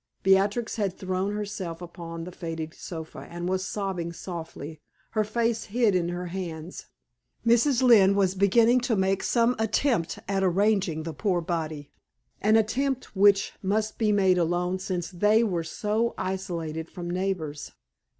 [0.23, 4.81] Beatrix had thrown herself upon the faded sofa, and was sobbing softly,
[5.11, 6.87] her face hid in her hands.
[7.45, 7.83] Mrs.
[7.83, 11.91] Lynne was beginning to make some attempt at arranging the poor body
[12.41, 17.71] an attempt which must be made alone since they were so isolated from neighbors.